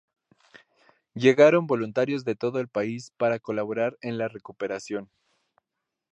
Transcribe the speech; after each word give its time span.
Llegaron 1.13 1.67
voluntarios 1.67 2.25
de 2.25 2.33
todo 2.33 2.59
el 2.59 2.67
país 2.67 3.11
para 3.17 3.37
colaborar 3.37 3.99
en 4.01 4.17
la 4.17 4.27
recuperación. 4.29 5.11